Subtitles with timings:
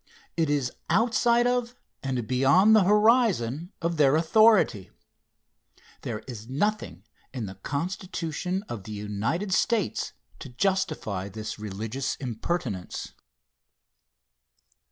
[0.35, 4.89] It is outside of and beyond the horizon of their authority.
[6.01, 7.03] There is nothing
[7.35, 13.13] in the Constitution of the United States to justify this religious impertinence.